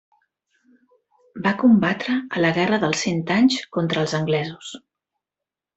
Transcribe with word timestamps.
Va 1.47 1.51
combatre 1.65 2.17
a 2.39 2.43
la 2.47 2.53
Guerra 2.57 2.81
dels 2.87 3.05
Cent 3.09 3.23
Anys 3.39 3.61
contra 3.79 4.07
els 4.07 4.19
anglesos. 4.23 4.77